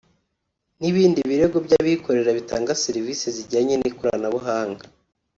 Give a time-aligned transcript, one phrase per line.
[0.79, 4.83] n’ibindi bigo by’abikorera bitanga serivisi zijyanye n’ikoranabuhanga